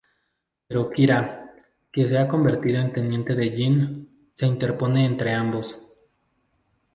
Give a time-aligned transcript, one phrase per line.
[0.67, 1.19] Pero Kira,
[1.93, 5.77] que se ha convertido en teniente de Gin, se interpone entre ambos.